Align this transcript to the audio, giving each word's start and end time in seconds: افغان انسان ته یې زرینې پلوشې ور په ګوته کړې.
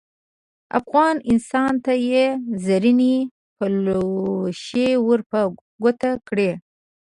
افغان 0.79 1.15
انسان 1.31 1.73
ته 1.85 1.93
یې 2.09 2.25
زرینې 2.65 3.15
پلوشې 3.57 4.89
ور 5.05 5.19
په 5.31 5.39
ګوته 5.83 6.11
کړې. 6.27 6.51